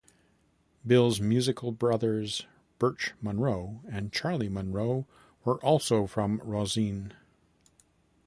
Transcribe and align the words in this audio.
Bill's 0.83 1.21
musician 1.21 1.75
brothers 1.75 2.47
Birch 2.79 3.13
Monroe 3.21 3.81
and 3.87 4.11
Charlie 4.11 4.49
Monroe 4.49 5.05
were 5.45 5.63
also 5.63 6.07
from 6.07 6.39
Rosine. 6.43 7.13